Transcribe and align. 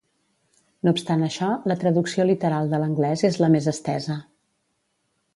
No 0.87 0.93
obstant 0.95 1.25
això, 1.25 1.49
la 1.71 1.75
traducció 1.83 2.25
literal 2.29 2.71
de 2.71 2.79
l'anglès 2.83 3.25
és 3.29 3.37
la 3.43 3.49
més 3.57 3.67
estesa. 3.73 4.17